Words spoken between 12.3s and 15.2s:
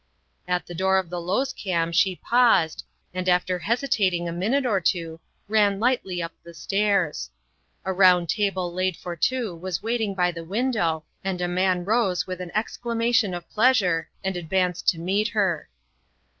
an exclamation of pleasure and advanced to